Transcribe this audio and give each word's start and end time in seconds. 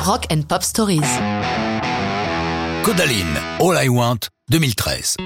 Rock 0.00 0.26
and 0.32 0.42
Pop 0.48 0.62
Stories. 0.62 1.00
Codaline, 2.84 3.36
All 3.60 3.84
I 3.84 3.90
Want, 3.90 4.28
2013. 4.50 5.16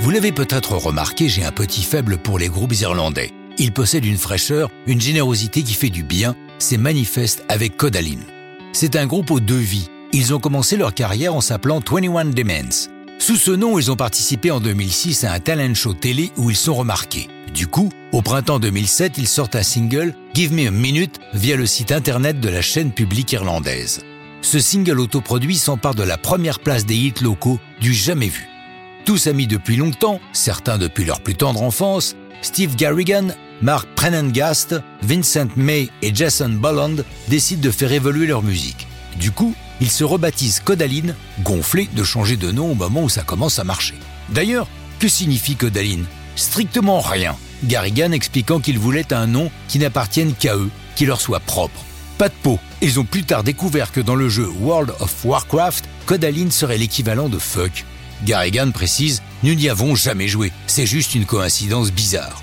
Vous 0.00 0.10
l'avez 0.10 0.32
peut-être 0.32 0.72
remarqué, 0.72 1.28
j'ai 1.28 1.44
un 1.44 1.52
petit 1.52 1.82
faible 1.82 2.16
pour 2.16 2.38
les 2.38 2.48
groupes 2.48 2.72
irlandais. 2.80 3.30
Ils 3.58 3.72
possèdent 3.72 4.06
une 4.06 4.16
fraîcheur, 4.16 4.70
une 4.86 5.02
générosité 5.02 5.62
qui 5.62 5.74
fait 5.74 5.90
du 5.90 6.02
bien, 6.02 6.34
c'est 6.58 6.78
manifeste 6.78 7.44
avec 7.50 7.76
Codaline. 7.76 8.24
C'est 8.72 8.96
un 8.96 9.06
groupe 9.06 9.30
aux 9.30 9.40
deux 9.40 9.54
vies. 9.54 9.90
Ils 10.12 10.32
ont 10.32 10.40
commencé 10.40 10.78
leur 10.78 10.94
carrière 10.94 11.34
en 11.34 11.42
s'appelant 11.42 11.80
21 11.80 12.24
Demands. 12.26 12.93
Sous 13.18 13.36
ce 13.36 13.50
nom, 13.50 13.78
ils 13.78 13.90
ont 13.90 13.96
participé 13.96 14.50
en 14.50 14.60
2006 14.60 15.24
à 15.24 15.32
un 15.32 15.40
talent 15.40 15.74
show 15.74 15.94
télé 15.94 16.30
où 16.36 16.50
ils 16.50 16.56
sont 16.56 16.74
remarqués. 16.74 17.28
Du 17.54 17.66
coup, 17.66 17.88
au 18.12 18.20
printemps 18.20 18.58
2007, 18.58 19.16
ils 19.16 19.28
sortent 19.28 19.56
un 19.56 19.62
single, 19.62 20.14
Give 20.34 20.52
Me 20.52 20.66
a 20.66 20.70
Minute, 20.70 21.20
via 21.32 21.56
le 21.56 21.66
site 21.66 21.92
internet 21.92 22.40
de 22.40 22.48
la 22.48 22.60
chaîne 22.60 22.92
publique 22.92 23.32
irlandaise. 23.32 24.02
Ce 24.42 24.58
single 24.58 25.00
autoproduit 25.00 25.56
s'empare 25.56 25.94
de 25.94 26.02
la 26.02 26.18
première 26.18 26.60
place 26.60 26.84
des 26.84 26.96
hits 26.96 27.22
locaux 27.22 27.58
du 27.80 27.94
jamais 27.94 28.28
vu. 28.28 28.46
Tous 29.06 29.26
amis 29.26 29.46
depuis 29.46 29.76
longtemps, 29.76 30.20
certains 30.32 30.76
depuis 30.76 31.04
leur 31.04 31.20
plus 31.20 31.34
tendre 31.34 31.62
enfance, 31.62 32.16
Steve 32.42 32.74
Garrigan, 32.76 33.28
Mark 33.62 33.88
Prenengast, 33.94 34.74
Vincent 35.02 35.48
May 35.56 35.88
et 36.02 36.14
Jason 36.14 36.50
Bolland 36.50 36.96
décident 37.28 37.62
de 37.62 37.70
faire 37.70 37.92
évoluer 37.92 38.26
leur 38.26 38.42
musique. 38.42 38.86
Du 39.18 39.30
coup, 39.30 39.54
ils 39.80 39.90
se 39.90 40.04
rebaptisent 40.04 40.60
Codaline, 40.60 41.14
gonflés 41.42 41.88
de 41.94 42.04
changer 42.04 42.36
de 42.36 42.50
nom 42.50 42.70
au 42.70 42.74
moment 42.74 43.02
où 43.02 43.08
ça 43.08 43.22
commence 43.22 43.58
à 43.58 43.64
marcher. 43.64 43.94
D'ailleurs, 44.30 44.68
que 44.98 45.08
signifie 45.08 45.56
Codaline? 45.56 46.06
Strictement 46.36 47.00
rien. 47.00 47.36
Garrigan 47.64 48.12
expliquant 48.12 48.60
qu'ils 48.60 48.78
voulaient 48.78 49.12
un 49.12 49.26
nom 49.26 49.50
qui 49.68 49.78
n'appartienne 49.78 50.34
qu'à 50.34 50.56
eux, 50.56 50.70
qui 50.96 51.06
leur 51.06 51.20
soit 51.20 51.40
propre. 51.40 51.84
Pas 52.18 52.28
de 52.28 52.34
peau. 52.42 52.58
Ils 52.80 53.00
ont 53.00 53.04
plus 53.04 53.24
tard 53.24 53.42
découvert 53.42 53.90
que 53.90 54.00
dans 54.00 54.14
le 54.14 54.28
jeu 54.28 54.48
World 54.60 54.92
of 55.00 55.24
Warcraft, 55.24 55.84
Codaline 56.06 56.50
serait 56.50 56.78
l'équivalent 56.78 57.28
de 57.28 57.38
fuck. 57.38 57.84
Garrigan 58.24 58.70
précise 58.70 59.22
Nous 59.42 59.54
n'y 59.54 59.68
avons 59.68 59.94
jamais 59.94 60.28
joué, 60.28 60.52
c'est 60.66 60.86
juste 60.86 61.14
une 61.14 61.26
coïncidence 61.26 61.90
bizarre. 61.90 62.42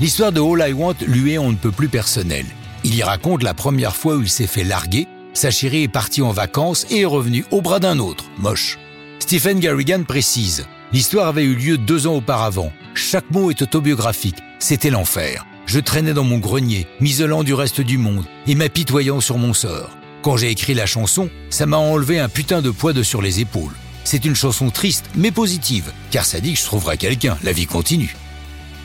L'histoire 0.00 0.32
de 0.32 0.40
All 0.40 0.68
I 0.68 0.72
Want 0.72 0.96
lui 1.06 1.32
est 1.32 1.38
on 1.38 1.52
ne 1.52 1.56
peut 1.56 1.70
plus 1.70 1.88
personnelle. 1.88 2.46
Il 2.84 2.94
y 2.94 3.02
raconte 3.02 3.42
la 3.42 3.54
première 3.54 3.96
fois 3.96 4.16
où 4.16 4.22
il 4.22 4.28
s'est 4.28 4.46
fait 4.46 4.64
larguer, 4.64 5.08
sa 5.36 5.50
chérie 5.50 5.82
est 5.82 5.88
partie 5.88 6.22
en 6.22 6.32
vacances 6.32 6.86
et 6.90 7.00
est 7.00 7.04
revenue 7.04 7.44
au 7.50 7.60
bras 7.60 7.78
d'un 7.78 7.98
autre, 7.98 8.24
moche. 8.38 8.78
Stephen 9.18 9.60
Garrigan 9.60 10.02
précise 10.02 10.66
L'histoire 10.92 11.26
avait 11.26 11.44
eu 11.44 11.54
lieu 11.54 11.78
deux 11.78 12.06
ans 12.06 12.14
auparavant. 12.14 12.72
Chaque 12.94 13.30
mot 13.30 13.50
est 13.50 13.60
autobiographique. 13.60 14.38
C'était 14.58 14.90
l'enfer. 14.90 15.44
Je 15.66 15.80
traînais 15.80 16.14
dans 16.14 16.24
mon 16.24 16.38
grenier, 16.38 16.86
m'isolant 17.00 17.42
du 17.42 17.52
reste 17.52 17.80
du 17.80 17.98
monde 17.98 18.24
et 18.46 18.54
m'apitoyant 18.54 19.20
sur 19.20 19.36
mon 19.36 19.52
sort. 19.52 19.90
Quand 20.22 20.36
j'ai 20.36 20.50
écrit 20.50 20.74
la 20.74 20.86
chanson, 20.86 21.28
ça 21.50 21.66
m'a 21.66 21.76
enlevé 21.76 22.18
un 22.18 22.28
putain 22.28 22.62
de 22.62 22.70
poids 22.70 22.92
de 22.92 23.02
sur 23.02 23.20
les 23.20 23.40
épaules. 23.40 23.74
C'est 24.04 24.24
une 24.24 24.36
chanson 24.36 24.70
triste 24.70 25.04
mais 25.16 25.32
positive, 25.32 25.92
car 26.12 26.24
ça 26.24 26.40
dit 26.40 26.54
que 26.54 26.60
je 26.60 26.64
trouverai 26.64 26.96
quelqu'un, 26.96 27.36
la 27.42 27.52
vie 27.52 27.66
continue. 27.66 28.16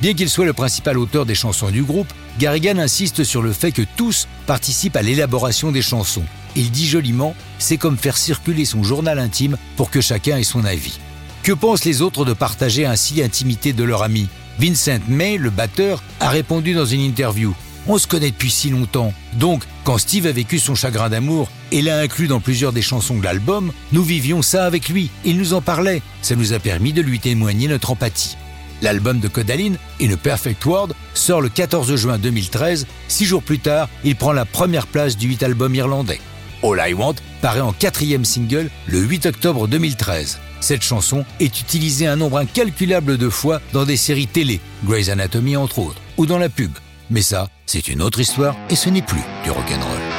Bien 0.01 0.15
qu'il 0.15 0.29
soit 0.29 0.45
le 0.45 0.53
principal 0.53 0.97
auteur 0.97 1.27
des 1.27 1.35
chansons 1.35 1.69
du 1.69 1.83
groupe, 1.83 2.11
Garrigan 2.39 2.79
insiste 2.79 3.23
sur 3.23 3.43
le 3.43 3.53
fait 3.53 3.71
que 3.71 3.83
tous 3.95 4.27
participent 4.47 4.95
à 4.95 5.03
l'élaboration 5.03 5.71
des 5.71 5.83
chansons. 5.83 6.25
Il 6.55 6.71
dit 6.71 6.87
joliment, 6.87 7.35
c'est 7.59 7.77
comme 7.77 7.97
faire 7.97 8.17
circuler 8.17 8.65
son 8.65 8.83
journal 8.83 9.19
intime 9.19 9.57
pour 9.77 9.89
que 9.89 10.01
chacun 10.01 10.37
ait 10.37 10.43
son 10.43 10.65
avis. 10.65 10.99
Que 11.43 11.53
pensent 11.53 11.85
les 11.85 12.01
autres 12.01 12.25
de 12.25 12.33
partager 12.33 12.85
ainsi 12.85 13.15
l'intimité 13.15 13.73
de 13.73 13.83
leur 13.83 14.03
ami? 14.03 14.27
Vincent 14.59 14.99
May, 15.07 15.37
le 15.37 15.49
batteur, 15.49 16.03
a 16.19 16.29
répondu 16.29 16.73
dans 16.73 16.85
une 16.85 17.01
interview 17.01 17.55
On 17.87 17.97
se 17.97 18.05
connaît 18.05 18.29
depuis 18.29 18.51
si 18.51 18.69
longtemps. 18.69 19.13
Donc, 19.33 19.63
quand 19.83 19.97
Steve 19.97 20.27
a 20.27 20.31
vécu 20.31 20.59
son 20.59 20.75
chagrin 20.75 21.09
d'amour 21.09 21.49
et 21.71 21.81
l'a 21.81 21.99
inclus 21.99 22.27
dans 22.27 22.39
plusieurs 22.39 22.73
des 22.73 22.81
chansons 22.83 23.17
de 23.17 23.23
l'album, 23.23 23.71
nous 23.91 24.03
vivions 24.03 24.41
ça 24.41 24.65
avec 24.65 24.89
lui. 24.89 25.09
Il 25.25 25.37
nous 25.37 25.53
en 25.53 25.61
parlait. 25.61 26.03
Ça 26.21 26.35
nous 26.35 26.53
a 26.53 26.59
permis 26.59 26.93
de 26.93 27.01
lui 27.01 27.19
témoigner 27.19 27.67
notre 27.67 27.91
empathie. 27.91 28.37
L'album 28.81 29.19
de 29.19 29.27
Codaline, 29.27 29.77
In 30.01 30.11
a 30.11 30.17
Perfect 30.17 30.65
World, 30.65 30.93
sort 31.13 31.41
le 31.41 31.49
14 31.49 31.95
juin 31.95 32.17
2013. 32.17 32.87
Six 33.07 33.25
jours 33.25 33.43
plus 33.43 33.59
tard, 33.59 33.89
il 34.03 34.15
prend 34.15 34.33
la 34.33 34.45
première 34.45 34.87
place 34.87 35.17
du 35.17 35.27
8 35.27 35.43
album 35.43 35.73
irlandais. 35.73 36.19
All 36.63 36.79
I 36.79 36.93
Want 36.93 37.15
paraît 37.41 37.61
en 37.61 37.73
quatrième 37.73 38.25
single 38.25 38.69
le 38.87 38.99
8 38.99 39.25
octobre 39.25 39.67
2013. 39.67 40.39
Cette 40.59 40.83
chanson 40.83 41.25
est 41.39 41.59
utilisée 41.59 42.05
un 42.07 42.15
nombre 42.15 42.37
incalculable 42.37 43.17
de 43.17 43.29
fois 43.29 43.61
dans 43.73 43.85
des 43.85 43.97
séries 43.97 44.27
télé, 44.27 44.59
Grey's 44.85 45.09
Anatomy 45.09 45.57
entre 45.57 45.79
autres, 45.79 46.01
ou 46.17 46.25
dans 46.25 46.37
la 46.37 46.49
pub. 46.49 46.71
Mais 47.09 47.21
ça, 47.21 47.49
c'est 47.65 47.87
une 47.87 48.01
autre 48.01 48.19
histoire 48.19 48.55
et 48.69 48.75
ce 48.75 48.89
n'est 48.89 49.01
plus 49.01 49.23
du 49.43 49.49
rock'n'roll. 49.49 50.10